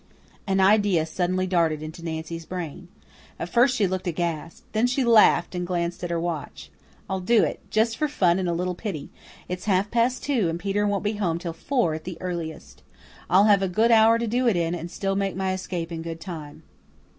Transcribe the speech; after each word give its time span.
An 0.47 0.59
idea 0.59 1.05
suddenly 1.05 1.45
darted 1.45 1.83
into 1.83 2.03
Nancy's 2.03 2.47
brain. 2.47 2.87
At 3.37 3.49
first 3.49 3.75
she 3.75 3.85
looked 3.85 4.07
aghast. 4.07 4.63
Then 4.71 4.87
she 4.87 5.03
laughed 5.03 5.53
and 5.53 5.67
glanced 5.67 6.03
at 6.03 6.09
her 6.09 6.19
watch. 6.19 6.71
"I'll 7.07 7.19
do 7.19 7.43
it 7.43 7.59
just 7.69 7.97
for 7.97 8.07
fun 8.07 8.39
and 8.39 8.49
a 8.49 8.53
little 8.53 8.73
pity. 8.73 9.11
It's 9.47 9.65
half 9.65 9.91
past 9.91 10.23
two, 10.23 10.49
and 10.49 10.59
Peter 10.59 10.87
won't 10.87 11.03
be 11.03 11.17
home 11.21 11.37
till 11.37 11.53
four 11.53 11.93
at 11.93 12.03
the 12.05 12.17
earliest. 12.19 12.81
I'll 13.29 13.43
have 13.43 13.61
a 13.61 13.67
good 13.69 13.91
hour 13.91 14.17
to 14.17 14.25
do 14.25 14.47
it 14.47 14.55
in, 14.57 14.73
and 14.73 14.89
still 14.89 15.15
make 15.15 15.35
my 15.35 15.53
escape 15.53 15.91
in 15.91 16.01
good 16.01 16.19
time. 16.19 16.63